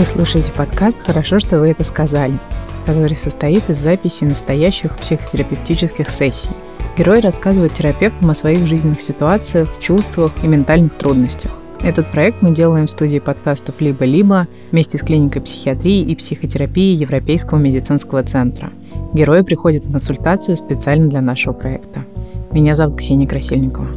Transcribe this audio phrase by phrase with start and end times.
[0.00, 2.38] Вы слушаете подкаст «Хорошо, что вы это сказали»,
[2.86, 6.48] который состоит из записи настоящих психотерапевтических сессий.
[6.96, 11.50] Герой рассказывает терапевтам о своих жизненных ситуациях, чувствах и ментальных трудностях.
[11.82, 17.58] Этот проект мы делаем в студии подкастов «Либо-либо» вместе с клиникой психиатрии и психотерапии Европейского
[17.58, 18.72] медицинского центра.
[19.12, 22.06] Герои приходят на консультацию специально для нашего проекта.
[22.52, 23.90] Меня зовут Ксения Красильникова.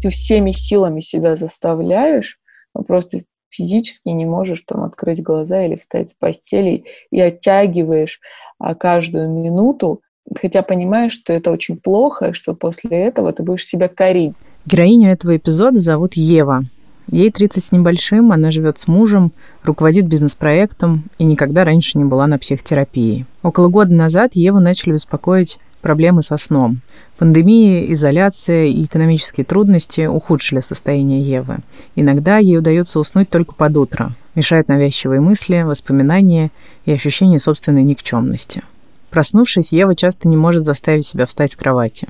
[0.00, 2.38] Ты всеми силами себя заставляешь,
[2.86, 3.20] просто
[3.54, 8.20] физически не можешь там открыть глаза или встать с постели и оттягиваешь
[8.58, 10.00] а, каждую минуту,
[10.34, 14.34] хотя понимаешь, что это очень плохо, и что после этого ты будешь себя корить.
[14.66, 16.64] Героиню этого эпизода зовут Ева.
[17.06, 22.26] Ей 30 с небольшим, она живет с мужем, руководит бизнес-проектом и никогда раньше не была
[22.26, 23.26] на психотерапии.
[23.42, 26.80] Около года назад Еву начали беспокоить проблемы со сном.
[27.18, 31.58] Пандемия, изоляция и экономические трудности ухудшили состояние Евы.
[31.94, 34.16] Иногда ей удается уснуть только под утро.
[34.34, 36.50] Мешают навязчивые мысли, воспоминания
[36.86, 38.62] и ощущение собственной никчемности.
[39.10, 42.08] Проснувшись, Ева часто не может заставить себя встать с кровати.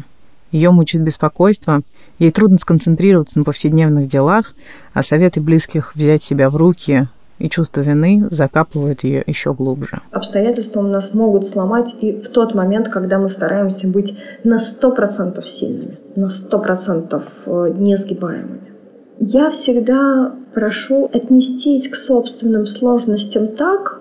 [0.52, 1.82] Ее мучает беспокойство,
[2.20, 4.54] ей трудно сконцентрироваться на повседневных делах,
[4.92, 10.00] а советы близких взять себя в руки и чувство вины закапывают ее еще глубже.
[10.10, 15.98] Обстоятельства нас могут сломать и в тот момент, когда мы стараемся быть на 100% сильными,
[16.16, 18.72] на 100% э, несгибаемыми.
[19.18, 24.00] Я всегда прошу отнестись к собственным сложностям так,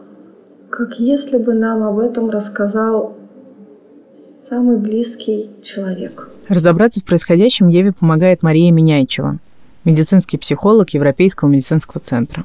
[0.70, 3.16] как если бы нам об этом рассказал
[4.48, 6.30] самый близкий человек.
[6.50, 9.38] Разобраться в происходящем Еве помогает Мария Меняйчева,
[9.86, 12.44] медицинский психолог Европейского медицинского центра.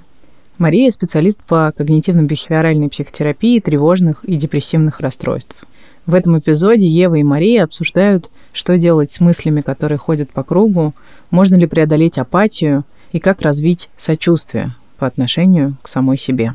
[0.59, 5.55] Мария– специалист по когнитивно-бихевиоральной психотерапии тревожных и депрессивных расстройств.
[6.05, 10.95] В этом эпизоде Ева и Мария обсуждают, что делать с мыслями, которые ходят по кругу,
[11.31, 16.55] можно ли преодолеть апатию и как развить сочувствие по отношению к самой себе.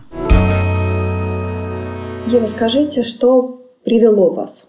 [2.27, 4.67] Ева, скажите, что привело вас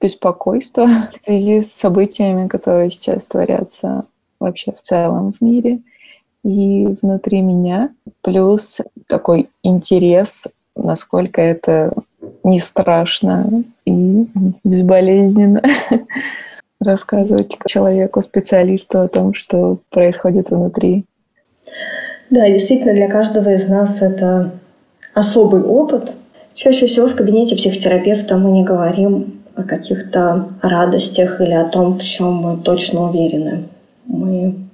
[0.00, 4.04] беспокойство в связи с событиями, которые сейчас творятся
[4.38, 5.80] вообще в целом в мире
[6.44, 7.90] и внутри меня.
[8.22, 10.46] Плюс такой интерес,
[10.76, 11.92] насколько это
[12.44, 14.26] не страшно и
[14.64, 15.62] безболезненно
[16.80, 21.04] рассказывать человеку, специалисту о том, что происходит внутри.
[22.30, 24.52] Да, действительно, для каждого из нас это
[25.14, 26.14] особый опыт.
[26.54, 32.02] Чаще всего в кабинете психотерапевта мы не говорим о каких-то радостях или о том, в
[32.02, 33.68] чем мы точно уверены.
[34.06, 34.69] Мы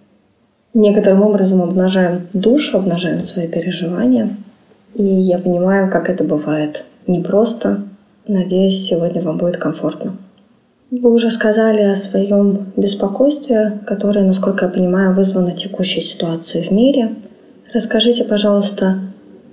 [0.75, 4.37] некоторым образом обнажаем душу, обнажаем свои переживания.
[4.95, 7.83] И я понимаю, как это бывает непросто.
[8.27, 10.17] Надеюсь, сегодня вам будет комфортно.
[10.91, 17.17] Вы уже сказали о своем беспокойстве, которое, насколько я понимаю, вызвано текущей ситуацией в мире.
[17.75, 19.01] Расскажите, пожалуйста,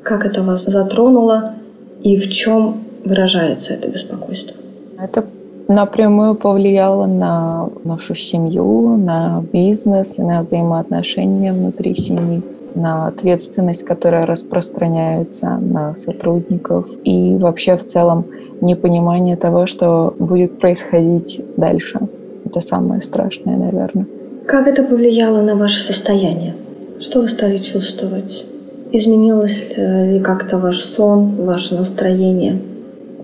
[0.04, 1.56] как это вас затронуло
[2.04, 4.56] и в чем выражается это беспокойство?
[5.00, 5.26] Это
[5.68, 12.42] напрямую повлияло на нашу семью, на бизнес, на взаимоотношения внутри семьи,
[12.76, 18.26] на ответственность, которая распространяется на сотрудников и вообще в целом
[18.62, 22.00] непонимание того, что будет происходить дальше.
[22.46, 24.06] Это самое страшное, наверное.
[24.48, 26.56] Как это повлияло на ваше состояние?
[27.00, 28.46] Что вы стали чувствовать?
[28.92, 32.62] Изменилось ли как-то ваш сон, ваше настроение?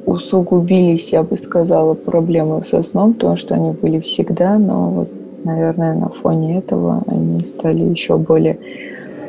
[0.05, 5.09] Усугубились, я бы сказала, проблемы со сном, потому что они были всегда, но вот,
[5.43, 8.57] наверное, на фоне этого они стали еще более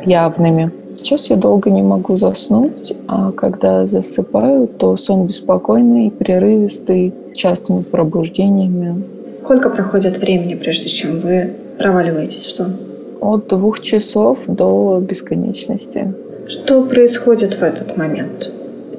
[0.05, 0.71] явными.
[0.97, 9.03] Сейчас я долго не могу заснуть, а когда засыпаю, то сон беспокойный, прерывистый, частыми пробуждениями.
[9.43, 12.77] Сколько проходит времени, прежде чем вы проваливаетесь в сон?
[13.21, 16.15] От двух часов до бесконечности.
[16.49, 18.51] Что происходит в этот момент?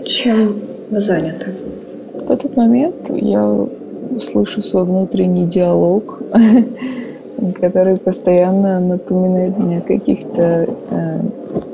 [0.05, 0.55] Чем
[0.89, 1.47] вы заняты?
[2.31, 3.67] В этот момент я
[4.17, 6.21] слышу свой внутренний диалог,
[7.59, 11.19] который постоянно напоминает мне о каких-то э,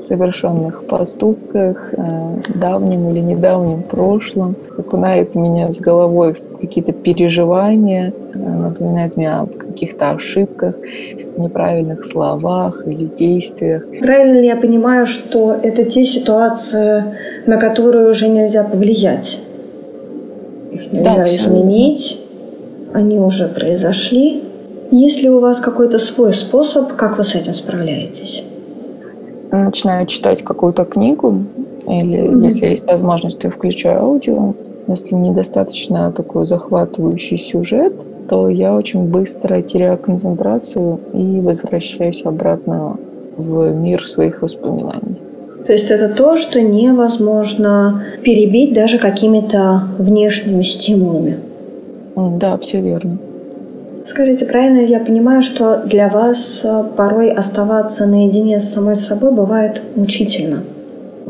[0.08, 8.38] совершенных поступках, э, давнем или недавнем прошлом, окунает меня с головой в какие-то переживания, э,
[8.38, 10.74] напоминает мне о каких-то ошибках,
[11.36, 13.84] неправильных словах или действиях.
[14.00, 17.04] Правильно ли я понимаю, что это те ситуации,
[17.46, 19.40] на которые уже нельзя повлиять?
[20.70, 22.20] Их нельзя да, изменить,
[22.92, 24.42] они уже произошли.
[24.90, 28.42] Есть ли у вас какой-то свой способ, как вы с этим справляетесь?
[29.50, 31.44] Начинаю читать какую-то книгу,
[31.86, 32.44] или mm-hmm.
[32.44, 34.54] если есть возможность, то включаю аудио.
[34.86, 37.92] Если недостаточно такой захватывающий сюжет,
[38.28, 42.98] то я очень быстро теряю концентрацию и возвращаюсь обратно
[43.36, 45.18] в мир своих воспоминаний.
[45.66, 51.38] То есть это то, что невозможно перебить даже какими-то внешними стимулами.
[52.16, 53.18] Да, все верно.
[54.08, 59.82] Скажите, правильно я понимаю, что для вас э, порой оставаться наедине с самой собой бывает
[59.96, 60.62] мучительно?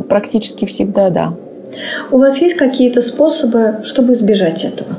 [0.08, 1.34] Практически всегда, да.
[2.12, 4.90] У вас есть какие-то способы, чтобы избежать этого?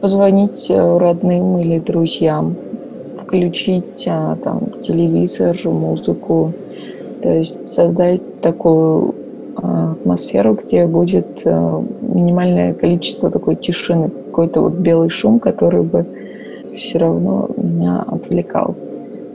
[0.00, 2.56] Позвонить э, родным или друзьям,
[3.20, 6.52] включить а, там, телевизор, музыку,
[7.22, 9.14] то есть создать такую
[9.56, 16.06] а, атмосферу, где будет а, минимальное количество такой тишины, какой-то вот белый шум, который бы
[16.72, 18.74] все равно меня отвлекал.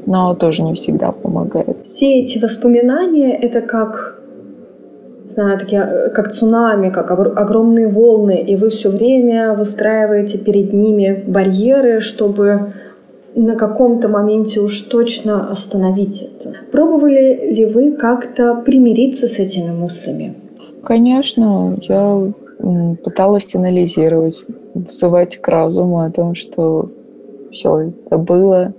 [0.05, 1.77] Но тоже не всегда помогает.
[1.95, 4.19] Все эти воспоминания— это как
[5.33, 11.23] знаю, такие, э, как цунами, как огромные волны, и вы все время выстраиваете перед ними
[11.27, 12.73] барьеры, чтобы
[13.35, 16.55] на каком-то моменте уж точно остановить это.
[16.71, 20.35] Пробовали ли вы как-то примириться с этими мыслями?
[20.83, 22.33] Конечно, я
[23.03, 24.43] пыталась анализировать,
[24.73, 26.89] вызывать к разуму о том, что
[27.51, 28.73] все это было,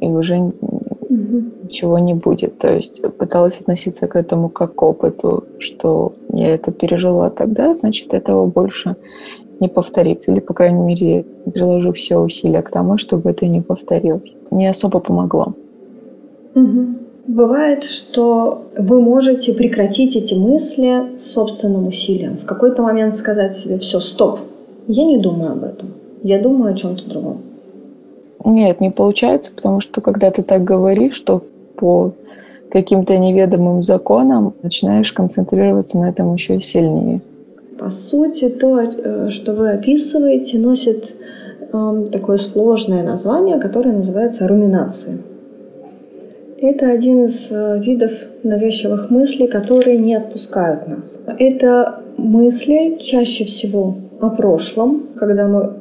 [0.00, 1.42] и уже угу.
[1.64, 2.58] ничего не будет.
[2.58, 8.14] То есть пыталась относиться к этому как к опыту, что я это пережила тогда, значит,
[8.14, 8.96] этого больше
[9.60, 10.32] не повторится.
[10.32, 14.34] Или, по крайней мере, приложу все усилия к тому, чтобы это не повторилось.
[14.50, 15.54] Не особо помогло.
[16.54, 16.86] Угу.
[17.28, 22.38] Бывает, что вы можете прекратить эти мысли собственным усилием.
[22.38, 24.40] В какой-то момент сказать себе, все, стоп,
[24.86, 25.90] я не думаю об этом,
[26.22, 27.42] я думаю о чем-то другом.
[28.44, 31.42] Нет, не получается, потому что когда ты так говоришь, что
[31.76, 32.12] по
[32.70, 37.20] каким-то неведомым законам начинаешь концентрироваться на этом еще сильнее.
[37.78, 41.14] По сути, то, э, что вы описываете, носит
[41.72, 45.18] э, такое сложное название, которое называется руминацией.
[46.60, 48.10] Это один из э, видов
[48.42, 51.20] навязчивых мыслей, которые не отпускают нас.
[51.38, 55.74] Это мысли чаще всего о прошлом, когда мы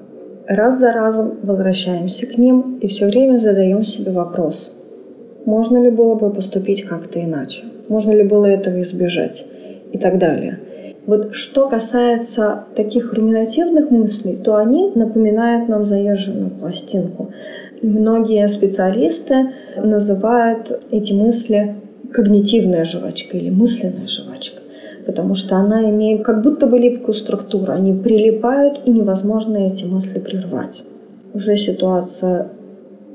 [0.47, 4.71] раз за разом возвращаемся к ним и все время задаем себе вопрос,
[5.45, 9.45] можно ли было бы поступить как-то иначе, можно ли было этого избежать
[9.91, 10.59] и так далее.
[11.07, 17.31] Вот что касается таких руминативных мыслей, то они напоминают нам заезженную пластинку.
[17.81, 21.75] Многие специалисты называют эти мысли
[22.11, 24.61] когнитивная жвачка или мысленная жвачка,
[25.05, 27.71] потому что она имеет как будто бы липкую структуру.
[27.71, 30.83] Они прилипают, и невозможно эти мысли прервать.
[31.33, 32.49] Уже ситуация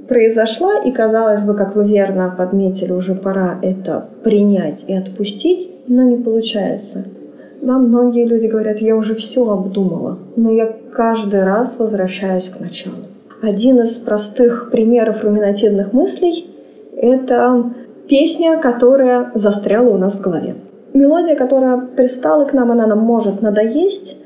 [0.08, 6.02] произошла, и казалось бы, как вы верно подметили, уже пора это принять и отпустить, но
[6.04, 7.04] не получается.
[7.62, 12.96] Да, многие люди говорят, я уже все обдумала, но я каждый раз возвращаюсь к началу.
[13.40, 16.50] Один из простых примеров руминативных мыслей–
[16.96, 17.72] это
[18.08, 20.56] песня, которая застряла у нас в голове.
[20.92, 24.16] Мелодия, которая пристала к нам, она нам может надоесть,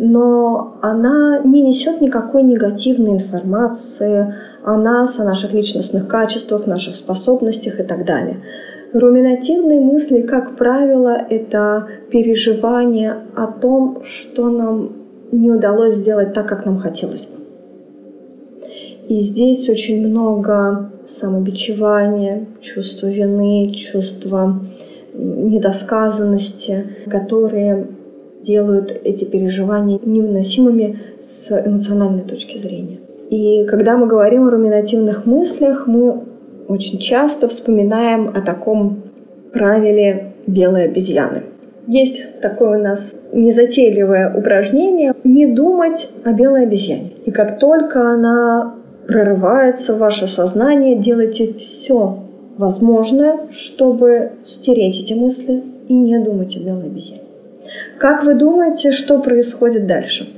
[0.00, 4.34] но она не несет никакой негативной информации
[4.64, 8.38] о нас, о наших личностных качествах, наших способностях и так далее.
[8.92, 14.92] Руминативные мысли, как правило, это переживание о том, что нам
[15.30, 17.38] не удалось сделать так, как нам хотелось бы.
[19.08, 24.60] И здесь очень много самобичевания, чувства вины, чувства
[25.14, 27.86] недосказанности, которые
[28.42, 32.98] делают эти переживания невыносимыми с эмоциональной точки зрения.
[33.30, 36.22] И когда мы говорим о руминативных мыслях, мы
[36.70, 39.02] очень часто вспоминаем о таком
[39.52, 41.42] правиле белой обезьяны.
[41.88, 47.12] Есть такое у нас незатейливое упражнение «не думать о белой обезьяне».
[47.26, 48.76] И как только она
[49.08, 52.20] прорывается в ваше сознание, делайте все
[52.56, 57.22] возможное, чтобы стереть эти мысли и не думать о белой обезьяне.
[57.98, 60.28] Как вы думаете, что происходит дальше?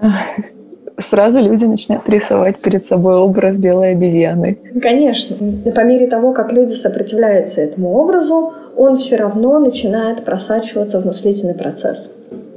[0.98, 4.58] сразу люди начинают рисовать перед собой образ белой обезьяны.
[4.80, 5.36] Конечно.
[5.64, 11.04] И по мере того, как люди сопротивляются этому образу, он все равно начинает просачиваться в
[11.04, 12.10] мыслительный процесс.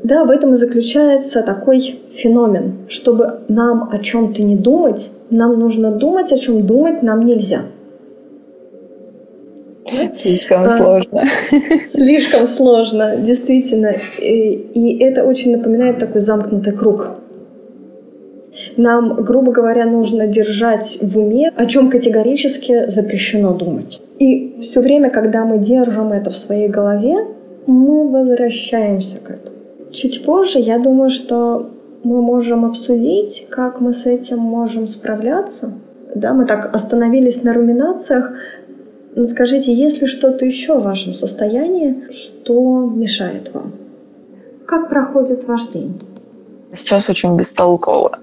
[0.04, 2.88] Да, в этом и заключается такой феномен.
[2.88, 7.64] Чтобы нам о чем-то не думать, нам нужно думать, о чем думать нам нельзя.
[10.16, 11.24] Слишком а, сложно.
[11.88, 13.94] Слишком сложно, действительно.
[14.20, 17.08] И, и это очень напоминает такой замкнутый круг.
[18.78, 24.02] Нам, грубо говоря, нужно держать в уме, о чем категорически запрещено думать.
[24.20, 27.16] И все время, когда мы держим это в своей голове,
[27.68, 29.58] мы возвращаемся к этому.
[29.92, 31.70] Чуть позже, я думаю, что
[32.04, 35.74] мы можем обсудить, как мы с этим можем справляться.
[36.16, 38.34] Да, мы так остановились на руминациях,
[39.26, 43.74] скажите, есть ли что-то еще в вашем состоянии, что мешает вам?
[44.66, 46.00] Как проходит ваш день?
[46.74, 48.20] Сейчас очень бестолково.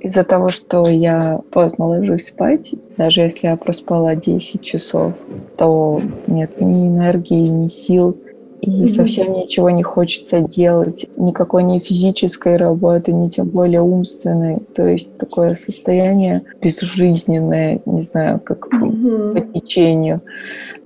[0.00, 5.14] Из-за того, что я поздно ложусь спать, даже если я проспала 10 часов,
[5.56, 8.16] то нет ни энергии, ни сил,
[8.60, 8.88] и mm-hmm.
[8.88, 14.58] совсем ничего не хочется делать, никакой ни физической работы, ни тем более умственной.
[14.74, 19.52] То есть такое состояние безжизненное, не знаю, как mm-hmm.
[19.52, 20.22] по течению.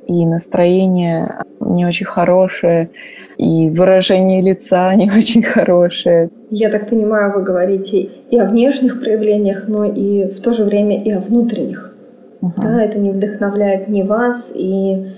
[0.08, 2.90] И настроение не очень хорошее,
[3.36, 6.30] и выражение лица не очень хорошее.
[6.50, 11.02] Я так понимаю, вы говорите и о внешних проявлениях, но и в то же время
[11.02, 11.94] и о внутренних.
[12.40, 12.50] Uh-huh.
[12.56, 15.08] Да, это не вдохновляет ни вас и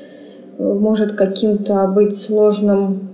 [0.59, 3.11] может каким-то быть сложным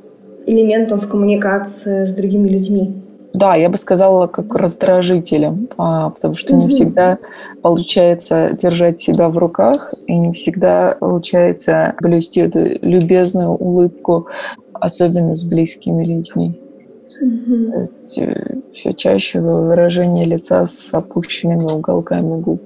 [0.46, 3.02] элементом в коммуникации с другими людьми.
[3.36, 7.18] Да, я бы сказала, как раздражителем, а, потому что не всегда
[7.60, 14.28] получается держать себя в руках, и не всегда получается блюсти эту любезную улыбку,
[14.72, 16.58] особенно с близкими людьми.
[17.22, 18.72] Mm-hmm.
[18.72, 22.62] Все чаще выражение лица с опущенными уголками губ.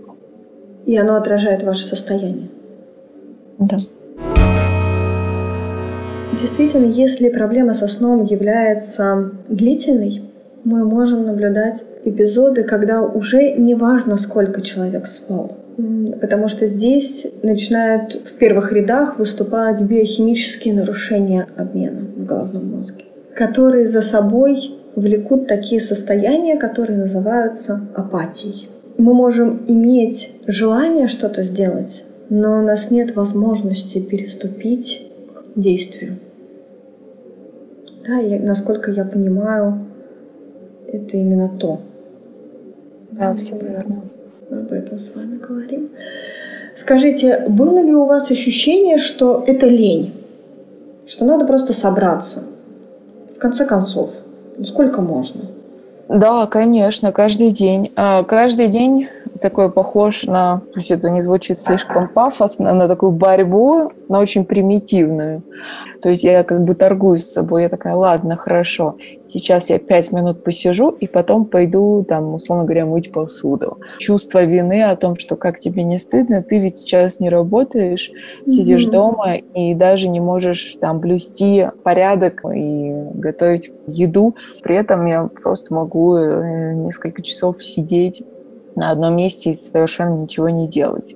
[0.86, 2.48] И оно отражает ваше состояние.
[3.58, 3.76] Да.
[6.40, 10.29] Действительно, если проблема со сном является длительной,
[10.64, 15.56] мы можем наблюдать эпизоды, когда уже не важно, сколько человек спал.
[16.20, 23.88] Потому что здесь начинают в первых рядах выступать биохимические нарушения обмена в головном мозге, которые
[23.88, 28.68] за собой влекут такие состояния, которые называются апатией.
[28.98, 35.10] Мы можем иметь желание что-то сделать, но у нас нет возможности переступить
[35.54, 36.18] к действию.
[38.06, 39.86] Да, и насколько я понимаю,
[40.92, 41.80] это именно то.
[43.12, 44.02] Да, все верно.
[44.48, 45.90] Мы об этом с вами говорим.
[46.76, 50.14] Скажите, было ли у вас ощущение, что это лень?
[51.06, 52.44] Что надо просто собраться?
[53.36, 54.10] В конце концов,
[54.64, 55.42] сколько можно?
[56.08, 57.92] Да, конечно, каждый день.
[57.96, 59.08] А, каждый день
[59.40, 65.42] такой похож на, пусть это не звучит слишком пафосно, на такую борьбу, но очень примитивную.
[66.02, 70.12] То есть я как бы торгуюсь с собой, я такая, ладно, хорошо, сейчас я пять
[70.12, 73.78] минут посижу, и потом пойду, там, условно говоря, мыть посуду.
[73.98, 78.10] Чувство вины о том, что как тебе не стыдно, ты ведь сейчас не работаешь,
[78.46, 78.90] сидишь mm-hmm.
[78.90, 84.36] дома и даже не можешь там блюсти порядок и готовить еду.
[84.62, 88.22] При этом я просто могу э, несколько часов сидеть
[88.76, 91.14] на одном месте и совершенно ничего не делать.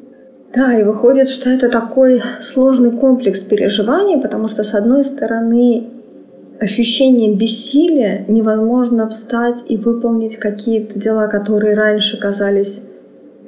[0.54, 5.88] Да, и выходит, что это такой сложный комплекс переживаний, потому что, с одной стороны,
[6.60, 12.82] ощущение бессилия, невозможно встать и выполнить какие-то дела, которые раньше казались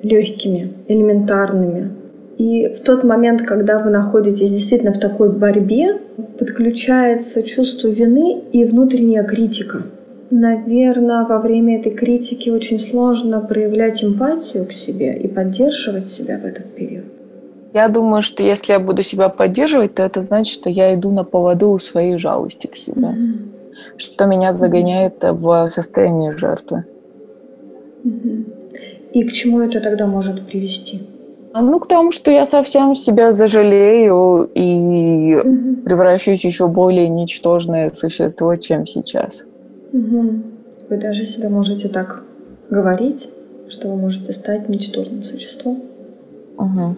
[0.02, 1.92] легкими, элементарными.
[2.38, 6.00] И в тот момент, когда вы находитесь действительно в такой борьбе,
[6.38, 9.84] подключается чувство вины и внутренняя критика–
[10.30, 16.44] Наверное, во время этой критики очень сложно проявлять эмпатию к себе и поддерживать себя в
[16.44, 17.04] этот период.
[17.72, 21.24] Я думаю, что если я буду себя поддерживать, то это значит, что я иду на
[21.24, 23.98] поводу у своей жалости к себе, mm-hmm.
[23.98, 26.84] что меня загоняет в состояние жертвы.
[28.04, 28.44] Mm-hmm.
[29.12, 31.02] И к чему это тогда может привести?
[31.52, 35.82] А, ну, к тому, что я совсем себя зажалею и mm-hmm.
[35.84, 39.44] превращусь еще более ничтожное существо, чем сейчас.
[39.92, 40.42] Угу.
[40.90, 42.22] Вы даже себе можете так
[42.70, 43.28] говорить,
[43.68, 45.82] что вы можете стать ничтожным существом.
[46.58, 46.96] Угу.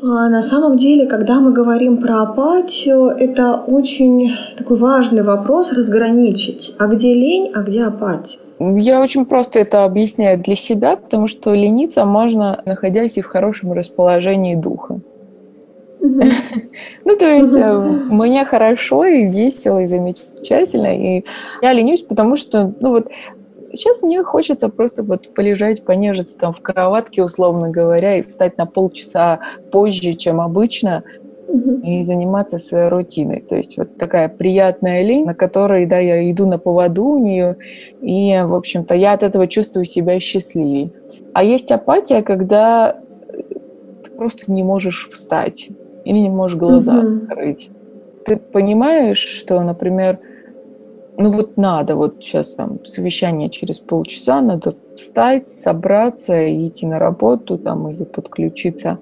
[0.00, 6.74] А на самом деле, когда мы говорим про апатию, это очень такой важный вопрос разграничить.
[6.78, 8.38] А где лень, а где апатия?
[8.60, 13.72] Я очень просто это объясняю для себя, потому что лениться можно, находясь и в хорошем
[13.72, 15.00] расположении духа.
[17.04, 20.96] Ну, то есть э, мне хорошо и весело, и замечательно.
[20.96, 21.24] И
[21.62, 23.08] я ленюсь, потому что, ну вот,
[23.72, 28.66] сейчас мне хочется просто вот полежать, понежиться там в кроватке, условно говоря, и встать на
[28.66, 29.40] полчаса
[29.70, 31.02] позже, чем обычно,
[31.82, 33.40] и заниматься своей рутиной.
[33.40, 37.56] То есть вот такая приятная лень, на которой, да, я иду на поводу у нее,
[38.02, 40.90] и, в общем-то, я от этого чувствую себя счастливее.
[41.32, 43.00] А есть апатия, когда
[44.04, 45.68] ты просто не можешь встать
[46.04, 47.24] или не можешь глаза угу.
[47.24, 47.70] открыть.
[48.24, 50.18] Ты понимаешь, что, например,
[51.16, 56.98] ну вот надо, вот сейчас там совещание через полчаса, надо встать, собраться и идти на
[56.98, 58.98] работу там или подключиться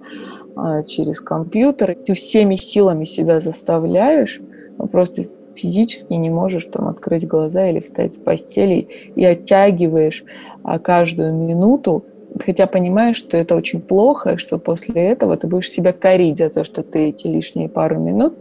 [0.56, 1.94] а, через компьютер.
[2.06, 4.40] Ты всеми силами себя заставляешь,
[4.78, 5.24] но просто
[5.54, 10.24] физически не можешь там открыть глаза или встать с постели и оттягиваешь
[10.62, 12.04] а, каждую минуту
[12.44, 16.50] хотя понимаешь, что это очень плохо, и что после этого ты будешь себя корить за
[16.50, 18.34] то, что ты эти лишние пару минут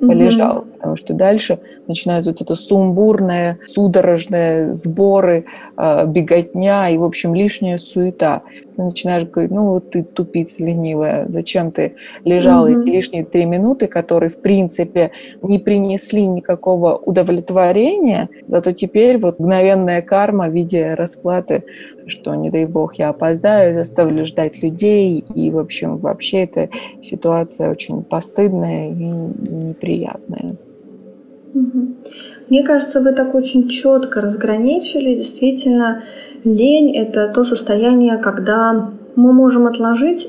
[0.00, 0.72] полежал, mm-hmm.
[0.72, 5.44] потому что дальше начинается вот это сумбурное, судорожное сборы,
[5.76, 8.42] э, беготня и, в общем, лишняя суета.
[8.74, 11.94] Ты начинаешь говорить, ну вот ты тупица ленивая, зачем ты
[12.24, 12.82] лежал mm-hmm.
[12.82, 15.10] эти лишние три минуты, которые, в принципе,
[15.42, 21.64] не принесли никакого удовлетворения, зато теперь вот мгновенная карма в виде расплаты
[22.06, 25.24] что, не дай бог, я опоздаю, заставлю ждать людей.
[25.34, 26.68] И, в общем, вообще эта
[27.02, 30.56] ситуация очень постыдная и неприятная.
[32.48, 35.14] Мне кажется, вы так очень четко разграничили.
[35.14, 36.02] Действительно,
[36.44, 40.28] лень– это то состояние, когда мы можем отложить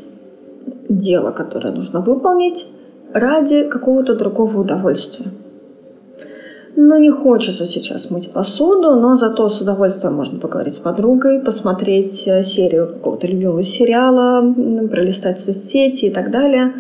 [0.90, 2.66] дело, которое нужно выполнить,
[3.14, 5.28] ради какого-то другого удовольствия.
[6.76, 12.28] Ну, не хочется сейчас мыть посуду, но зато с удовольствием можно поговорить с подругой, посмотреть
[12.28, 14.42] э, серию какого-то любимого сериала,
[14.90, 16.74] пролистать соцсети и так далее.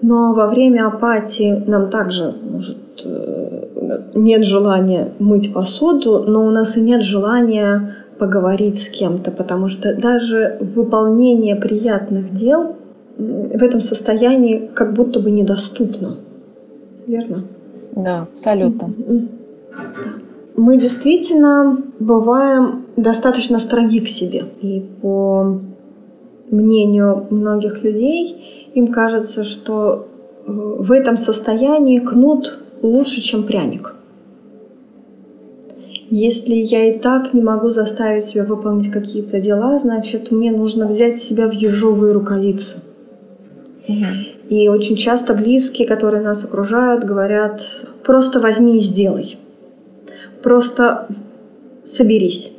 [0.00, 6.46] Но во время апатии нам также может э, у нас нет желания мыть посуду, но
[6.46, 12.76] у нас и нет желания поговорить с кем-то, потому что даже выполнение приятных дел
[13.18, 16.16] в этом состоянии как будто бы недоступно.
[17.08, 17.44] Верно?
[17.96, 18.92] Да, абсолютно.
[20.56, 24.44] Мы действительно бываем достаточно строги к себе.
[24.60, 25.58] И по
[26.50, 30.06] мнению многих людей, им кажется, что
[30.46, 33.94] э, в этом состоянии кнут лучше, чем пряник.
[36.10, 41.22] Если я и так не могу заставить себя выполнить какие-то дела, значит, мне нужно взять
[41.22, 42.78] себя в ежовые рукавицы.
[43.86, 44.04] Угу.
[44.50, 47.62] И очень часто близкие, которые нас окружают, говорят,
[48.02, 49.38] просто возьми и сделай.
[50.42, 51.06] Просто
[51.84, 52.52] соберись.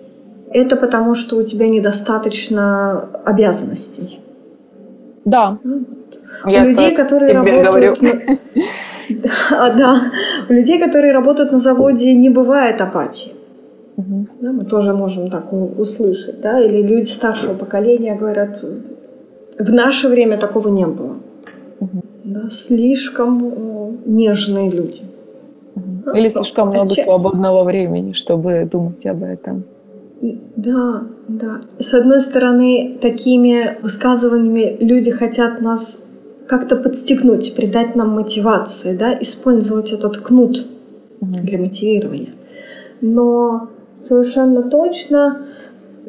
[0.54, 4.22] Это потому, что у тебя недостаточно обязанностей.
[5.26, 5.58] Да.
[6.46, 8.00] У Я людей, которые работают...
[9.50, 10.12] Да, да.
[10.48, 13.34] У людей, которые работают на заводе, не бывает апатии.
[13.98, 14.28] Угу.
[14.39, 16.39] Да, мы тоже можем так услышать.
[16.39, 16.62] Да?
[16.62, 18.63] Или люди старшего поколения говорят,
[19.60, 21.11] в наше время такого не было
[22.32, 25.02] да, слишком э, нежные люди.
[26.13, 29.63] Или слишком много свободного времени, чтобы думать об этом.
[30.56, 31.62] Да, да.
[31.80, 35.98] С одной стороны, такими высказываниями люди хотят нас
[36.48, 40.67] как-то подстегнуть, придать нам мотивации, да, использовать этот кнут
[41.20, 41.38] угу.
[41.44, 42.34] для мотивирования.
[43.02, 45.48] Но совершенно точно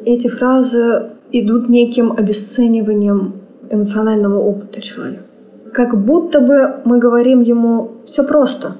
[0.05, 3.35] эти фразы идут неким обесцениванием
[3.69, 5.23] эмоционального опыта человека
[5.73, 8.75] как будто бы мы говорим ему «все просто».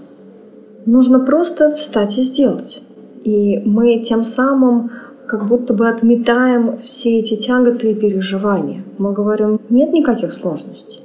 [0.85, 2.81] Нужно просто встать и сделать.
[3.23, 4.91] И мы тем самым
[5.25, 8.83] как будто бы отметаем все эти тяготы и переживания.
[8.97, 11.01] Мы говорим, нет никаких сложностей.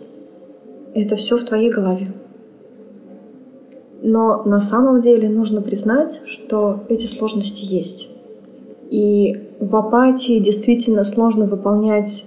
[0.94, 2.12] Это все в твоей голове.
[4.03, 8.09] Но на самом деле нужно признать, что эти сложности есть.
[8.90, 12.24] И в апатии действительно сложно выполнять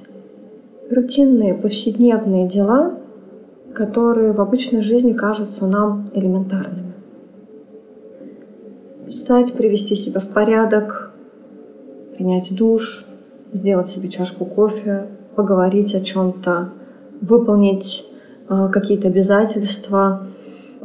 [0.90, 3.01] рутинные повседневные дела,
[3.76, 6.94] которые в обычной жизни кажутся нам элементарными.
[9.08, 11.12] Встать, привести себя в порядок,
[12.16, 13.06] принять душ,
[13.54, 16.70] сделать себе чашку кофе, поговорить о чем-то,
[17.22, 18.06] выполнить
[18.50, 20.28] э, какие-то обязательства.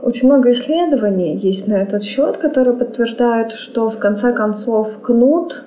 [0.02, 5.64] Очень много исследований есть на этот счет, которые подтверждают, что в конце концов кнут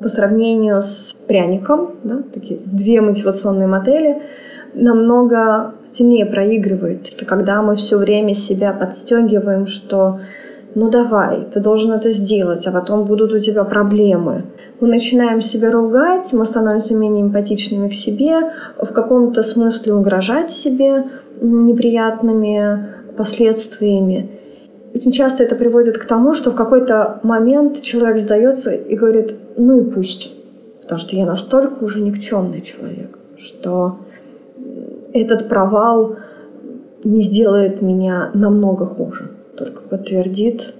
[0.00, 4.22] по сравнению с пряником, да, такие две мотивационные модели,
[4.74, 7.14] намного сильнее проигрывает.
[7.26, 10.20] Когда мы все время себя подстегиваем, что
[10.74, 14.44] ну давай, ты должен это сделать, а потом будут у тебя проблемы.
[14.80, 21.06] Мы начинаем себя ругать, мы становимся менее эмпатичными к себе, в каком-то смысле угрожать себе
[21.40, 24.30] неприятными последствиями.
[24.94, 29.80] Очень часто это приводит к тому, что в какой-то момент человек сдается и говорит, ну
[29.80, 30.32] и пусть,
[30.82, 33.98] потому что я настолько уже никчемный человек, что
[35.12, 36.16] этот провал
[37.04, 40.74] не сделает меня намного хуже, только подтвердит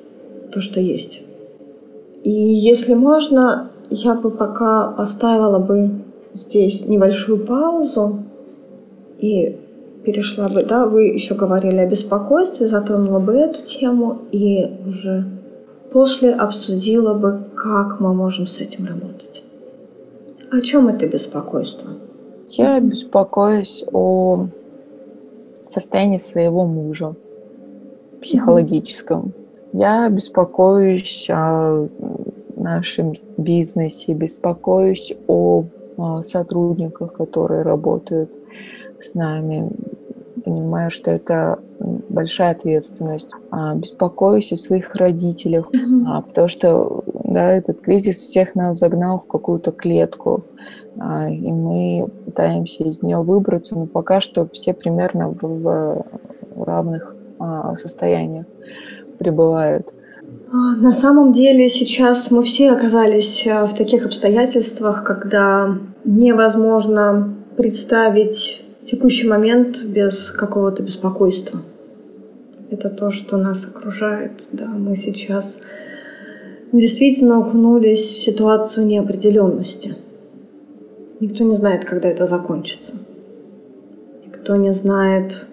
[0.53, 1.23] то, что есть.
[2.23, 5.91] И если можно, я бы пока поставила бы
[6.35, 8.21] здесь небольшую паузу
[9.19, 9.59] и
[10.05, 15.25] перешла бы, да, вы еще говорили о беспокойстве, затронула бы эту тему и уже
[15.93, 19.43] после обсудила бы, как мы можем с этим работать.
[20.51, 21.91] О чем это беспокойство?
[22.59, 24.47] Я беспокоюсь о
[25.69, 27.15] состоянии своего мужа
[28.21, 29.33] психологическом.
[29.73, 31.89] Я беспокоюсь о
[32.57, 35.65] нашем бизнесе, беспокоюсь о
[36.27, 38.37] сотрудниках, которые работают
[39.01, 39.71] с нами.
[40.45, 41.59] Понимаю, что это
[42.09, 43.29] большая ответственность.
[43.51, 46.27] А, беспокоюсь о своих родителях, mm-hmm.
[46.27, 50.45] потому что да, этот кризис всех нас загнал в какую-то клетку,
[50.97, 56.05] и мы пытаемся из нее выбраться, но пока что все примерно в,
[56.57, 57.15] равных
[57.77, 58.45] состояниях
[59.19, 59.95] пребывают.
[60.53, 68.63] А, на самом деле сейчас мы все оказались а, в таких обстоятельствах, когда невозможно представить
[68.85, 71.61] текущий момент без какого-то беспокойства.
[72.71, 74.33] Это то, что нас окружает.
[74.53, 75.57] Да, мы сейчас
[76.73, 79.97] действительно окунулись в ситуацию неопределенности.
[81.21, 82.95] Никто не знает, когда это закончится.
[84.27, 85.47] Никто не знает,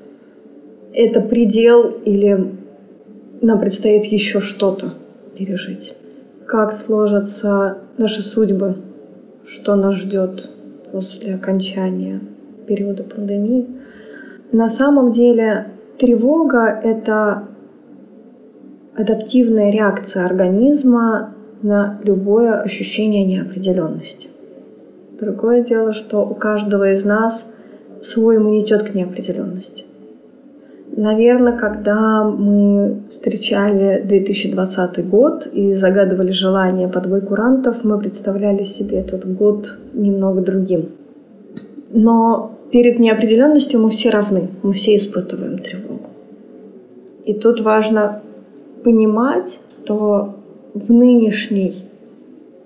[0.93, 2.55] это предел или
[3.41, 4.93] нам предстоит еще что-то
[5.37, 5.93] пережить.
[6.45, 8.77] Как сложатся наши судьбы,
[9.45, 10.49] что нас ждет
[10.91, 12.21] после окончания
[12.67, 13.67] периода пандемии.
[14.51, 15.67] На самом деле
[15.99, 17.49] тревога— это
[18.97, 24.27] адаптивная реакция организма на любое ощущение неопределенности.
[25.19, 27.45] Другое дело, что у каждого из нас
[28.01, 29.85] свой иммунитет к неопределенности.
[30.95, 39.31] Наверное, когда мы встречали 2020 год и загадывали желание подбой курантов, мы представляли себе этот
[39.35, 40.89] год немного другим.
[41.91, 46.09] Но перед неопределенностью мы все равны, мы все испытываем тревогу.
[47.25, 48.21] И тут важно
[48.87, 50.35] понимать, что
[50.73, 51.89] в нынешней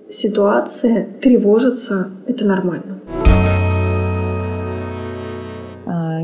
[0.08, 3.00] ситуации тревожиться– это нормально.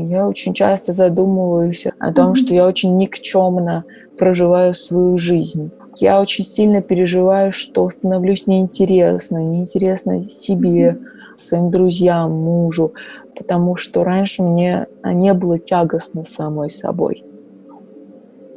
[0.07, 3.83] Я очень часто задумываюсь о том, что я очень никчемно
[4.17, 5.69] проживаю свою жизнь.
[5.97, 10.97] Я очень сильно переживаю, что становлюсь неинтересной, неинтересной себе,
[11.37, 12.93] своим друзьям, мужу,
[13.35, 17.25] потому что раньше мне не было тягостно самой собой.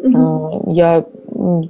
[0.02, 0.72] Mm-hmm.
[0.72, 1.04] Я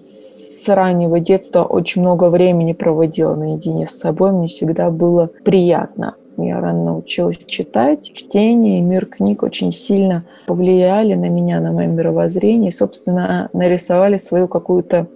[0.06, 6.14] с раннего детства очень много времени проводила наедине с собой, мне всегда было приятно.
[6.38, 8.10] Я рано научилась читать.
[8.14, 12.70] Чтение и мир книг очень сильно повлияли на меня, на мое мировоззрение.
[12.70, 15.08] И, собственно, нарисовали свою какую-то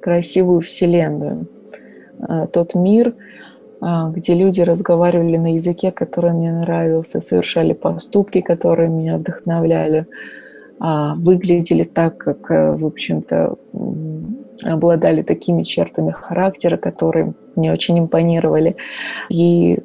[0.00, 1.46] красивую вселенную.
[2.20, 3.14] А, тот мир,
[3.80, 10.06] а, где люди разговаривали на языке, который мне нравился, совершали поступки, которые меня вдохновляли,
[11.16, 13.56] выглядели так, как, э, в общем-то,
[14.64, 18.76] обладали такими чертами характера, которые мне очень импонировали.
[19.28, 19.78] И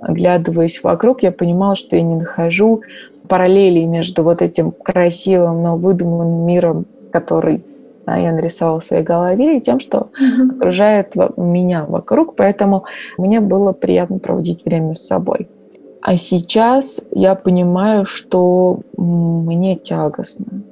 [0.00, 2.82] оглядываясь вокруг, я понимала, что я не нахожу
[3.28, 7.64] параллелей между вот этим красивым, но выдуманным миром, который
[8.06, 10.56] да, я нарисовала в своей голове, и тем, что mm-hmm.
[10.56, 12.36] окружает меня вокруг.
[12.36, 12.84] Поэтому
[13.18, 15.48] мне было приятно проводить время с собой.
[16.04, 20.62] А сейчас я понимаю, что мне тягостно,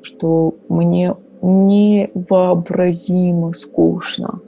[0.00, 4.40] что мне невообразимо скучно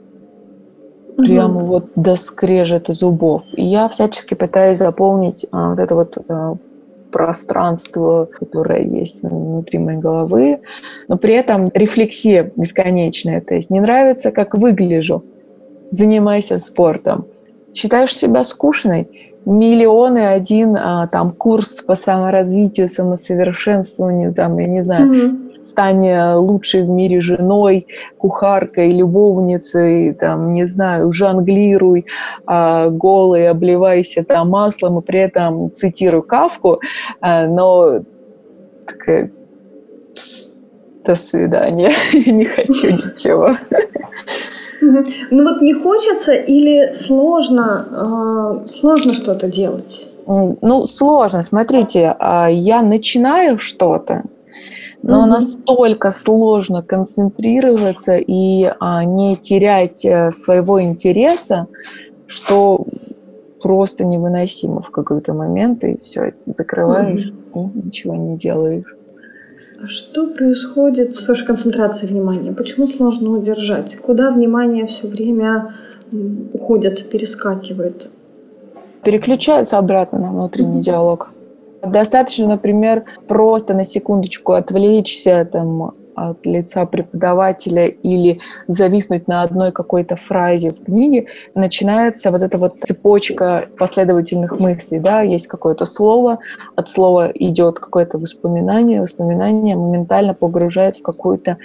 [1.17, 1.67] прямо угу.
[1.67, 3.43] вот до скрежета зубов.
[3.55, 6.55] И я всячески пытаюсь заполнить а, вот это вот а,
[7.11, 10.61] пространство, которое есть внутри моей головы,
[11.09, 13.39] но при этом рефлексия бесконечная.
[13.39, 15.23] То есть не нравится, как выгляжу,
[15.91, 17.27] занимайся спортом.
[17.73, 19.31] Считаешь себя скучной?
[19.45, 26.35] Миллионы один а, там курс по саморазвитию, самосовершенствованию, там, я не знаю, mm-hmm стань э,
[26.35, 32.05] лучшей в мире женой, кухаркой, любовницей, там, не знаю, жонглируй
[32.45, 36.81] а, голой, обливайся там маслом, и при этом цитирую Кавку,
[37.21, 38.01] а, но
[38.85, 39.31] такая,
[41.05, 43.55] до свидания, не хочу ничего.
[45.31, 50.07] Ну вот не хочется или сложно, э, сложно что-то делать?
[50.25, 51.43] Ну, сложно.
[51.43, 54.23] Смотрите, я начинаю что-то,
[55.03, 55.27] но угу.
[55.27, 61.67] настолько сложно концентрироваться и а, не терять а, своего интереса,
[62.25, 62.85] что
[63.61, 67.71] просто невыносимо в какой-то момент, и все, закрываешь угу.
[67.75, 68.95] и ничего не делаешь.
[69.87, 72.53] Что происходит с вашей концентрацией внимания?
[72.53, 73.97] Почему сложно удержать?
[73.97, 75.73] Куда внимание все время
[76.53, 78.09] уходит, перескакивает?
[79.03, 81.31] Переключается обратно на внутренний диалог.
[81.81, 90.15] Достаточно, например, просто на секундочку отвлечься там, от лица преподавателя или зависнуть на одной какой-то
[90.15, 94.99] фразе в книге, начинается вот эта вот цепочка последовательных мыслей.
[94.99, 95.21] Да?
[95.21, 96.39] Есть какое-то слово,
[96.75, 101.57] от слова идет какое-то воспоминание, воспоминание моментально погружает в какую-то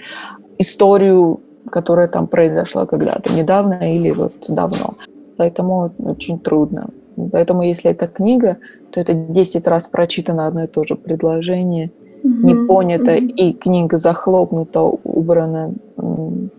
[0.59, 4.95] историю, которая там произошла когда-то недавно или вот давно.
[5.37, 6.89] Поэтому очень трудно
[7.33, 8.59] Поэтому если это книга,
[8.91, 11.91] то это 10 раз прочитано одно и то же предложение,
[12.23, 12.43] mm-hmm.
[12.43, 13.29] не понято, mm-hmm.
[13.29, 15.75] и книга захлопнута, убрана,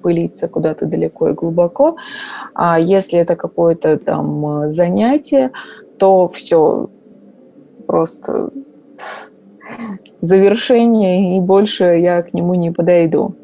[0.02, 1.98] пылится куда-то далеко и глубоко.
[2.54, 5.52] А если это какое-то там занятие,
[5.98, 6.90] то все
[7.88, 8.52] просто
[10.22, 13.36] завершение, и больше я к нему не подойду.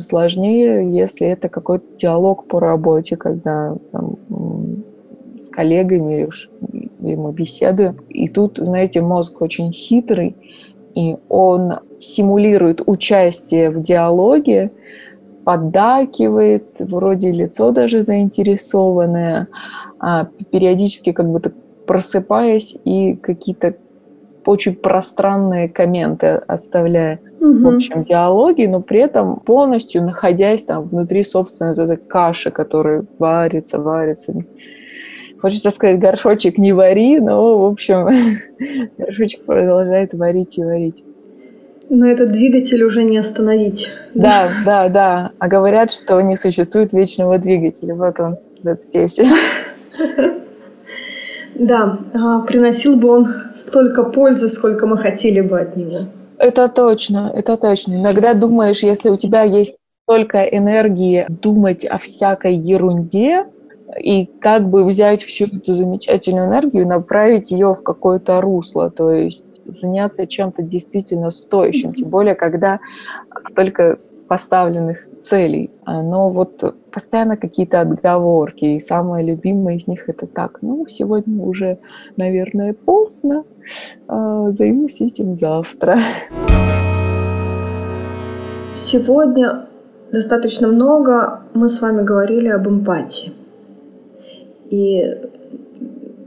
[0.00, 4.14] Сложнее, если это какой-то диалог по работе, когда там,
[5.40, 6.28] с коллегами
[7.00, 7.96] или мы беседуем.
[8.08, 10.36] И тут, знаете, мозг очень хитрый,
[10.98, 14.72] и он симулирует участие в диалоге,
[15.44, 19.46] поддакивает, вроде лицо даже заинтересованное,
[20.00, 21.52] а периодически как будто
[21.86, 23.76] просыпаясь и какие-то
[24.44, 27.58] очень пространные комменты оставляя угу.
[27.58, 33.04] в общем диалоге, но при этом полностью находясь там внутри собственной вот этой каши, которая
[33.20, 34.34] варится, варится.
[35.40, 38.08] Хочется сказать, горшочек не вари, но, в общем,
[38.98, 41.04] горшочек продолжает варить и варить.
[41.90, 43.90] Но этот двигатель уже не остановить.
[44.14, 45.32] Да, да, да.
[45.38, 47.94] А говорят, что не существует вечного двигателя.
[47.94, 49.18] Вот он, вот здесь.
[51.54, 56.06] Да, а приносил бы он столько пользы, сколько мы хотели бы от него.
[56.38, 57.94] Это точно, это точно.
[57.94, 63.46] Иногда думаешь, если у тебя есть столько энергии думать о всякой ерунде,
[63.98, 69.10] и как бы взять всю эту замечательную энергию и направить ее в какое-то русло, то
[69.10, 72.80] есть заняться чем-то действительно стоящим, тем более, когда
[73.46, 75.70] столько поставленных целей.
[75.86, 81.78] Но вот постоянно какие-то отговорки, и самое любимое из них это так, ну, сегодня уже,
[82.16, 83.44] наверное, поздно,
[84.06, 85.98] а, займусь этим завтра.
[88.76, 89.66] Сегодня
[90.12, 93.32] достаточно много мы с вами говорили об эмпатии.
[94.70, 95.02] И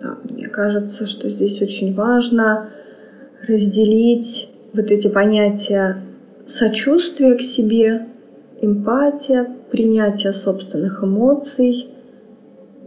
[0.01, 2.69] да, мне кажется, что здесь очень важно
[3.47, 6.01] разделить вот эти понятия
[6.45, 8.07] сочувствия к себе,
[8.61, 11.87] эмпатия, принятие собственных эмоций,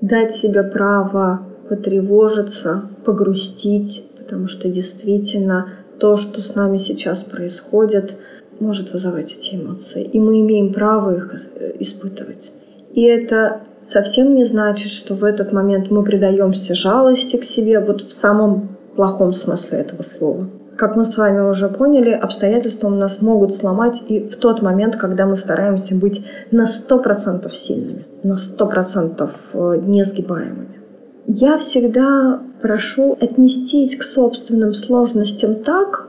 [0.01, 8.15] дать себе право потревожиться, погрустить, потому что действительно то, что с нами сейчас происходит,
[8.61, 10.03] может вызывать эти эмоции.
[10.03, 12.53] И мы имеем право их э, испытывать.
[12.95, 18.03] И это совсем не значит, что в этот момент мы предаемся жалости к себе, вот
[18.03, 20.49] в самом плохом смысле этого слова.
[20.77, 24.95] Как мы с вами уже поняли, обстоятельства у нас могут сломать и в тот момент,
[24.95, 30.81] когда мы стараемся быть на 100% сильными, на 100% э, несгибаемыми.
[31.27, 36.09] Я всегда прошу отнестись к собственным сложностям так,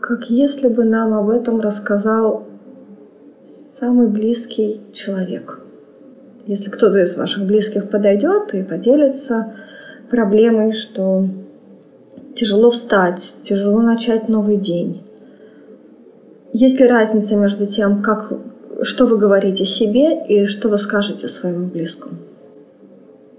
[0.00, 2.44] как если бы нам об этом рассказал
[3.78, 5.60] самый близкий человек–
[6.46, 9.54] если кто-то из ваших близких подойдет и поделится
[10.10, 11.28] проблемой, что
[12.36, 15.02] тяжело встать, тяжело начать новый день.
[16.52, 18.32] Есть ли разница между тем, как,
[18.82, 22.16] что вы говорите себе и что вы скажете своему близкому?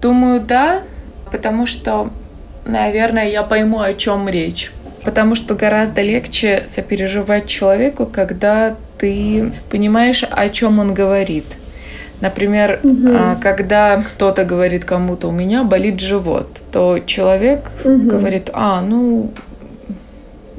[0.01, 0.81] Думаю, да,
[1.31, 2.09] потому что,
[2.65, 4.71] наверное, я пойму, о чем речь.
[5.03, 11.45] Потому что гораздо легче сопереживать человеку, когда ты понимаешь, о чем он говорит–
[12.19, 13.09] Например, угу.
[13.41, 18.09] когда кто-то говорит кому-то, у меня болит живот, то человек угу.
[18.09, 19.31] говорит, а, ну,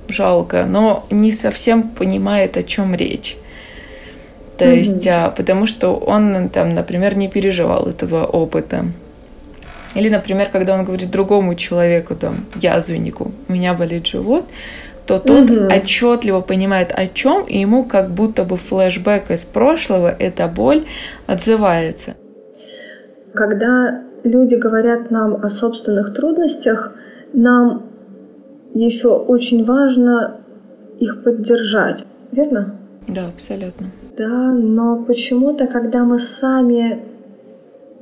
[0.09, 3.37] жалко, но не совсем понимает, о чем речь.
[4.57, 4.75] То угу.
[4.75, 8.87] есть, а, потому что он там, например, не переживал этого опыта.
[9.95, 14.49] Или, например, когда он говорит другому человеку, там, язвеннику, у меня болит живот,
[15.09, 15.69] то тот угу.
[15.75, 20.85] отчетливо понимает о чем, и ему как будто бы флешбэк из прошлого, эта боль
[21.27, 22.15] отзывается.
[23.33, 26.93] Когда люди говорят нам о собственных трудностях,
[27.33, 27.87] нам
[28.75, 30.41] еще очень важно
[31.01, 32.79] их поддержать, верно?
[33.09, 33.87] Да, абсолютно.
[34.19, 37.03] Да, но почему-то, когда мы сами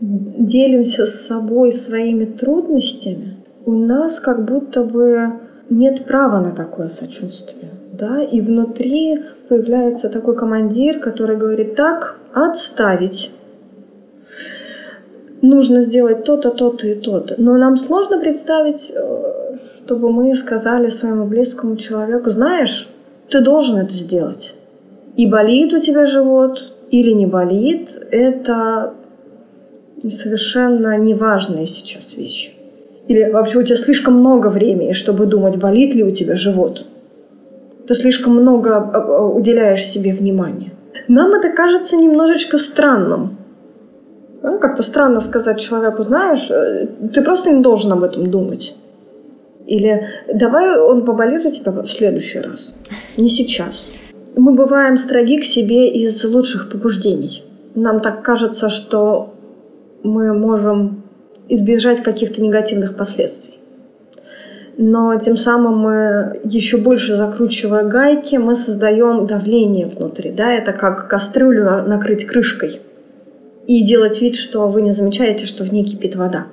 [0.01, 7.71] делимся с собой своими трудностями, у нас как будто бы нет права на такое сочувствие.
[7.93, 8.23] Да?
[8.23, 13.33] И внутри появляется такой командир, который говорит, так, отставить.
[15.43, 17.35] Нужно сделать то-то, то-то и то-то.
[17.39, 22.89] Но нам сложно представить, э, чтобы мы сказали своему близкому человеку, знаешь,
[23.29, 24.55] ты должен это сделать.
[25.17, 28.95] И болит у тебя живот, или не болит, это
[30.11, 32.56] совершенно неважные сейчас вещи.
[33.09, 36.87] Или вообще у тебя слишком много времени, чтобы думать, болит ли у тебя живот.
[37.87, 40.73] Ты слишком много а, а, уделяешь себе внимания.
[41.09, 43.39] Нам это кажется немножечко странным.
[44.43, 48.75] Ну, как-то странно сказать человеку, знаешь, э, ты просто не должен об этом думать.
[49.67, 52.75] Или давай он поболит у тебя в следующий раз,
[53.17, 53.91] не сейчас.
[54.37, 57.43] Мы бываем строги к себе из лучших побуждений.
[57.75, 59.35] Нам так кажется, что
[60.03, 61.03] мы можем
[61.49, 63.55] избежать каких-то негативных последствий.
[64.79, 70.31] Но тем самым мы еще больше закручивая гайки, мы создаем давление внутри.
[70.31, 70.53] Да?
[70.53, 72.81] Это как кастрюлю накрыть крышкой
[73.67, 76.47] и делать вид, что вы не замечаете, что в ней кипит вода.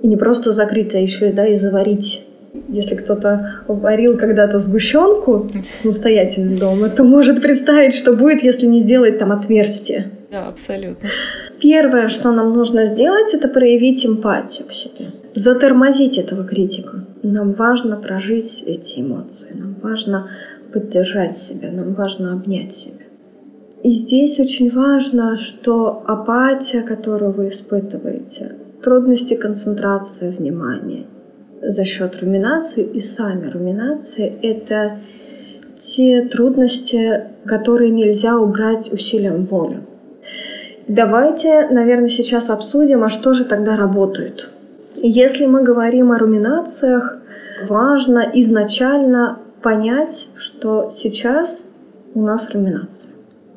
[0.00, 2.26] И не просто закрыть, а еще да, и заварить.
[2.68, 9.18] Если кто-то варил когда-то сгущенку самостоятельно дома, то может представить, что будет, если не сделать
[9.18, 10.10] там отверстие.
[10.30, 11.08] Да, абсолютно.
[11.62, 15.12] Первое, что нам нужно сделать, это проявить эмпатию к себе.
[15.36, 17.06] Затормозить этого критика.
[17.22, 19.54] Нам важно прожить эти эмоции.
[19.54, 20.28] Нам важно
[20.72, 21.70] поддержать себя.
[21.70, 23.04] Нам важно обнять себя.
[23.84, 31.06] И здесь очень важно, что апатия, которую вы испытываете, трудности концентрации внимания
[31.62, 34.98] за счет руминации и сами руминации— это
[35.78, 39.80] те трудности, которые нельзя убрать усилием воли.
[40.88, 44.48] Давайте, наверное, сейчас обсудим, а что же тогда работает.
[44.96, 47.18] Если мы говорим о руминациях,
[47.68, 51.62] важно изначально понять, что сейчас
[52.14, 53.10] у нас руминация.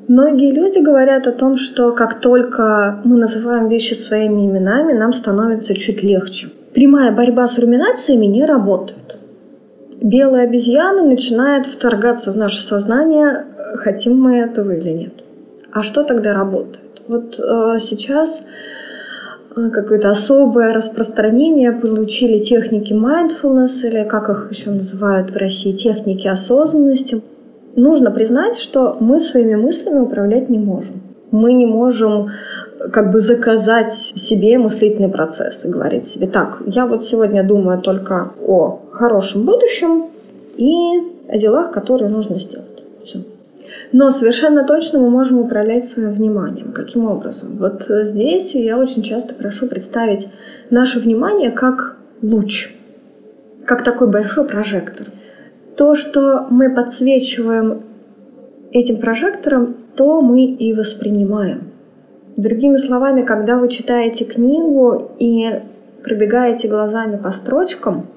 [0.08, 5.74] Многие люди говорят о том, что как только мы называем вещи своими именами, нам становится
[5.74, 6.50] чуть легче.
[6.76, 9.18] Прямая борьба с руминациями не работает.
[10.02, 13.46] Белая обезьяна начинает вторгаться в наше сознание,
[13.78, 15.14] хотим мы этого или нет.
[15.72, 16.85] А что тогда работает?
[17.08, 18.44] Вот э, сейчас
[19.56, 26.28] э, какое-то особое распространение получили техники mindfulness, или как их еще называют в России, техники
[26.28, 27.22] осознанности
[27.76, 31.02] нужно признать, что мы своими мыслями управлять не можем.
[31.32, 32.32] Мы не можем
[32.92, 38.32] как бы заказать себе мыслительный процесс и говорить себе, так, я вот сегодня думаю только
[38.46, 40.06] о хорошем будущем
[40.56, 40.72] и
[41.28, 42.84] о делах, которые нужно сделать.
[43.04, 43.20] Все.
[43.92, 46.72] Но совершенно точно мы можем управлять своим вниманием.
[46.72, 47.58] Каким образом?
[47.58, 50.28] Вот здесь я очень часто прошу представить
[50.70, 52.74] наше внимание как луч,
[53.66, 55.08] как такой большой прожектор–
[55.76, 57.84] то, что мы подсвечиваем
[58.72, 61.72] этим прожектором, то мы и воспринимаем.
[62.38, 65.62] Другими словами, когда вы читаете книгу и
[66.04, 68.08] пробегаете глазами по строчкам,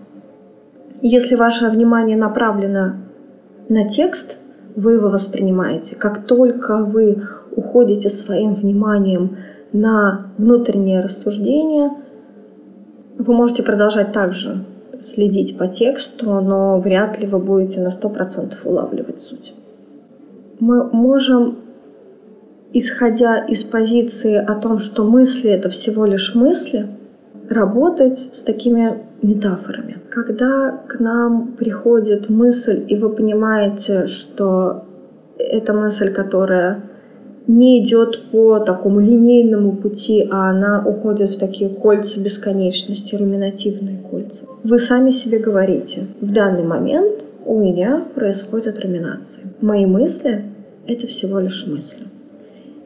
[1.00, 2.96] если ваше внимание направлено
[3.68, 4.38] на текст,
[4.78, 5.96] вы его воспринимаете.
[5.96, 9.38] Как только вы уходите своим вниманием
[9.72, 11.90] на внутреннее рассуждение,
[13.18, 14.64] вы можете продолжать также
[15.00, 19.52] следить по тексту, но вряд ли вы будете на 100% улавливать суть.
[20.60, 21.58] Мы можем,
[22.72, 26.86] исходя из позиции о том, что мысли— это всего лишь мысли,
[27.48, 29.98] работать с такими метафорами.
[30.11, 34.84] Когда к нам приходит мысль, и вы понимаете, что
[35.38, 36.82] это мысль, которая
[37.46, 44.44] не идет по такому линейному пути, а она уходит в такие кольца бесконечности, руминативные кольца.
[44.64, 49.40] Вы сами себе говорите, в данный момент у меня происходят руминации.
[49.62, 50.44] Мои мысли—
[50.87, 52.04] это всего лишь мысли.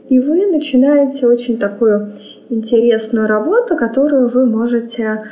[0.08, 2.12] И вы начинаете очень такую
[2.52, 5.24] интересную работу, которую вы можете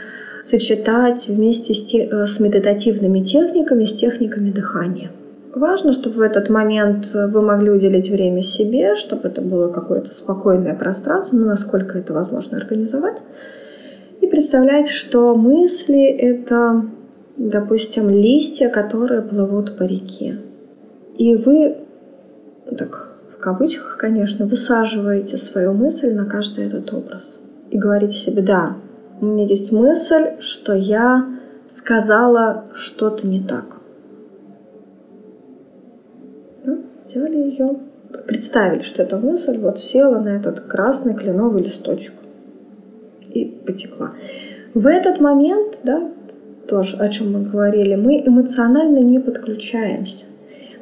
[0.43, 5.11] сочетать вместе с, те, э, с медитативными техниками, с техниками дыхания.
[5.55, 10.75] Важно, чтобы в этот момент вы могли уделить время себе, чтобы это было какое-то спокойное
[10.75, 13.19] пространство, ну, насколько это возможно организовать.
[14.21, 16.87] И представлять, что мысли— это,
[17.37, 20.39] допустим, листья, которые плывут по реке.
[21.19, 21.77] И вы,
[22.79, 23.10] так в
[23.41, 27.39] кавычках, конечно, высаживаете свою мысль на каждый этот образ.
[27.71, 28.77] И говорите себе, да,
[29.21, 31.27] у меня есть мысль, что я
[31.73, 33.81] сказала что-то не так
[37.11, 37.77] взяли ее,
[38.27, 42.15] представили, что эта мысль вот села на этот красный кленовый листочек
[43.33, 44.13] и потекла.
[44.75, 46.11] В этот момент, да,
[46.69, 50.27] то, о чем мы говорили, мы эмоционально не подключаемся.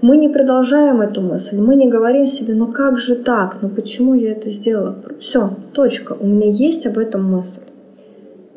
[0.00, 4.14] Мы не продолжаем эту мысль, мы не говорим себе, ну как же так, ну почему
[4.14, 4.96] я это сделала?
[5.20, 7.62] Все, точка, у меня есть об этом мысль.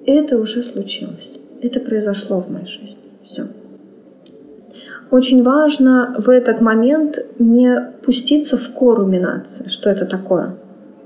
[0.06, 2.98] Это уже случилось, это произошло в моей жизни.
[3.24, 3.44] Все.
[5.10, 9.68] Очень важно в этот момент не пуститься в коруминации.
[9.68, 10.56] Что это такое?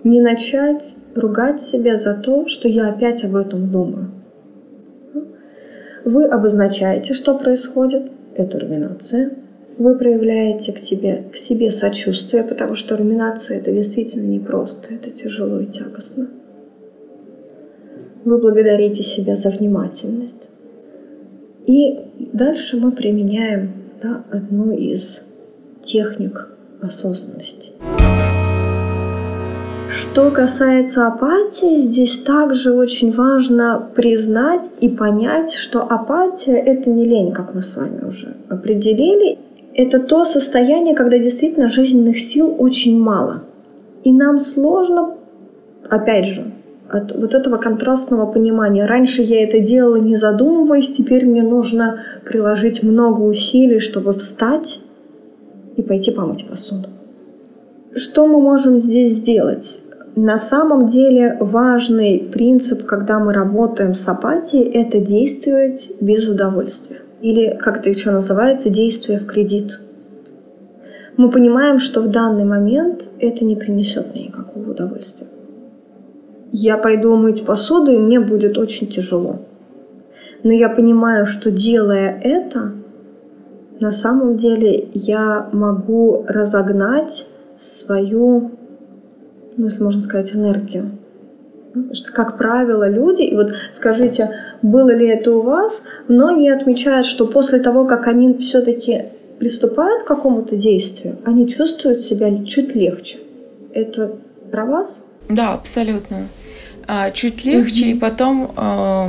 [0.03, 4.11] Не начать ругать себя за то, что я опять об этом думаю.
[6.03, 8.11] Вы обозначаете, что происходит.
[8.35, 9.31] Это руминация.
[9.77, 15.59] Вы проявляете к, тебе, к себе сочувствие, потому что руминация это действительно непросто, это тяжело
[15.59, 16.29] и тягостно.
[18.23, 20.49] Вы благодарите себя за внимательность.
[21.65, 21.99] И
[22.31, 25.23] дальше мы применяем да, одну из
[25.83, 26.47] техник
[26.81, 27.73] осознанности.
[29.91, 37.33] Что касается апатии, здесь также очень важно признать и понять, что апатия– это не лень,
[37.33, 39.44] как мы с вами уже определили.
[39.77, 43.43] Это то состояние, когда действительно жизненных сил очень мало.
[44.05, 45.15] И нам сложно,
[45.89, 46.53] опять же,
[46.89, 48.85] от вот этого контрастного понимания.
[48.85, 54.79] Раньше я это делала не задумываясь, теперь мне нужно приложить много усилий, чтобы встать
[55.75, 56.87] и пойти помыть посуду.
[57.95, 59.81] Что мы можем здесь сделать?
[60.15, 67.01] На самом деле важный принцип, когда мы работаем с апатией, это действовать без удовольствия.
[67.25, 69.79] Или, как это еще называется, действие в кредит.
[71.17, 75.25] Мы понимаем, что в данный момент это не принесет мне никакого удовольствия.
[76.51, 79.39] Я пойду мыть посуду, и мне будет очень тяжело.
[80.43, 82.73] Но я понимаю, что делая это,
[83.79, 87.25] на самом деле я могу разогнать
[87.59, 88.51] свою
[89.57, 90.91] ну, если можно сказать, энергию.
[91.75, 97.05] Ну, что, как правило, люди, и вот скажите, было ли это у вас, многие отмечают,
[97.05, 99.07] что после того, как они все-таки
[99.39, 103.17] приступают к какому-то действию, они чувствуют себя чуть легче.
[103.73, 104.15] Это
[104.51, 105.03] про вас?
[105.27, 106.27] Да, абсолютно.
[106.87, 107.91] А, чуть легче, угу.
[107.91, 109.07] и потом э,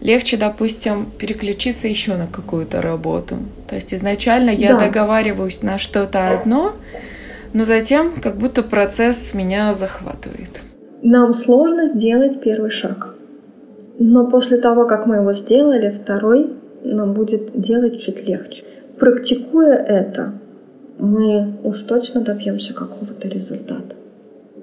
[0.00, 3.36] легче, допустим, переключиться еще на какую-то работу.
[3.68, 4.86] То есть изначально я да.
[4.86, 6.74] договариваюсь на что-то одно,
[7.52, 10.62] но затем как будто процесс меня захватывает.
[11.08, 13.14] Нам сложно сделать первый шаг.
[14.00, 16.50] Но после того, как мы его сделали, второй
[16.82, 18.64] нам будет делать чуть легче.
[18.98, 20.32] Практикуя это,
[20.98, 23.94] мы уж точно добьемся какого-то результата.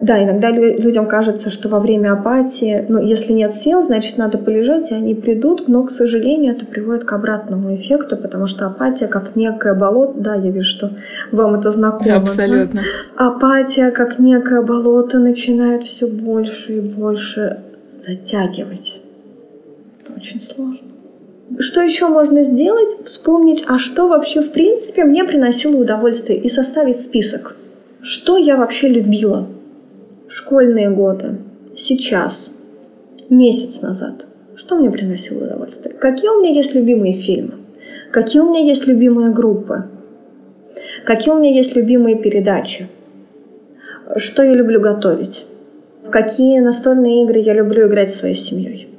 [0.04, 4.92] Да, иногда людям кажется, что во время апатии, ну, если нет сил, значит, надо полежать,
[4.92, 9.38] и они придут, но, к сожалению, это приводит к обратному эффекту, потому что апатия как
[9.38, 10.92] некое болото, да, я вижу, что
[11.32, 12.18] вам это знакомо.
[12.18, 12.82] Абсолютно.
[13.18, 13.28] Да?
[13.28, 17.62] Апатия как некое болото начинает все больше и больше
[17.98, 19.00] затягивать.
[20.02, 20.90] Это очень сложно.
[21.60, 23.06] Что еще можно сделать?
[23.06, 27.56] Вспомнить, а что вообще в принципе мне приносило удовольствие и составить список.
[28.02, 29.48] Что я вообще любила?
[30.34, 31.38] Школьные годы,
[31.78, 32.50] сейчас,
[33.30, 34.26] месяц назад,
[34.56, 35.94] что мне приносило удовольствие?
[35.94, 37.54] Какие у меня есть любимые фильмы?
[38.12, 39.84] Какие у меня есть любимые группы?
[41.06, 42.88] Какие у меня есть любимые передачи?
[44.16, 45.46] Что я люблю готовить?
[46.04, 48.90] В какие настольные игры я люблю играть со своей семьей?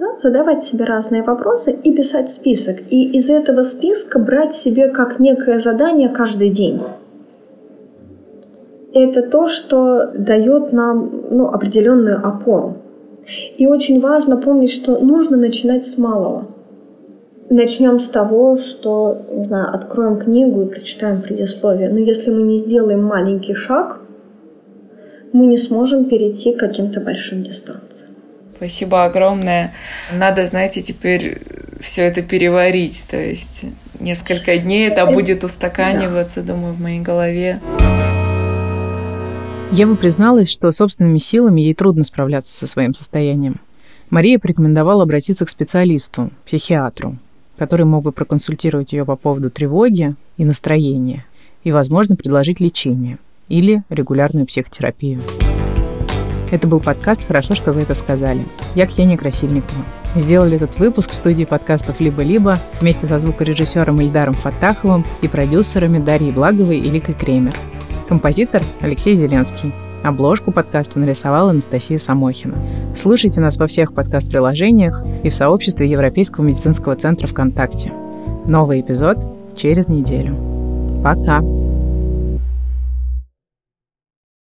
[0.00, 2.78] Да, задавать себе разные вопросы и писать список.
[2.90, 6.82] И из этого списка брать себе как некое задание каждый день
[8.92, 12.78] это то, что дает нам ну, определенную опору.
[13.58, 16.48] И очень важно помнить, что нужно начинать с малого.
[17.48, 21.88] Начнем с того, что, не знаю, откроем книгу и прочитаем предисловие.
[21.90, 24.00] Но если мы не сделаем маленький шаг,
[25.32, 28.10] мы не сможем перейти к каким-то большим дистанциям.
[28.56, 29.72] Спасибо огромное.
[30.16, 31.38] Надо, знаете, теперь
[31.80, 33.02] все это переварить.
[33.10, 33.62] То есть
[34.00, 36.54] несколько дней это будет устаканиваться, да.
[36.54, 37.60] думаю, в моей голове.
[39.72, 43.60] Ева призналась, что собственными силами ей трудно справляться со своим состоянием.
[44.10, 47.16] Мария порекомендовала обратиться к специалисту, психиатру,
[47.58, 51.26] который мог бы проконсультировать ее по поводу тревоги и настроения
[51.64, 55.20] и, возможно, предложить лечение или регулярную психотерапию.
[56.52, 58.46] Это был подкаст «Хорошо, что вы это сказали».
[58.76, 59.84] Я Ксения Красильникова.
[60.14, 66.30] Сделали этот выпуск в студии подкастов «Либо-либо» вместе со звукорежиссером Ильдаром Фатаховым и продюсерами Дарьей
[66.30, 67.52] Благовой и Ликой Кремер.
[68.08, 69.72] Композитор Алексей Зеленский.
[70.04, 72.56] Обложку подкаста нарисовала Анастасия Самохина.
[72.94, 77.92] Слушайте нас во всех подкаст-приложениях и в сообществе Европейского медицинского центра ВКонтакте.
[78.46, 79.18] Новый эпизод
[79.56, 80.36] через неделю.
[81.02, 81.40] Пока!